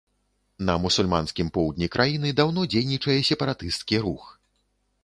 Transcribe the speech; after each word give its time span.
На 0.69 0.77
мусульманскім 0.85 1.51
поўдні 1.59 1.91
краіны 1.97 2.33
даўно 2.41 2.67
дзейнічае 2.73 3.19
сепаратысцкі 3.31 4.03
рух. 4.09 4.27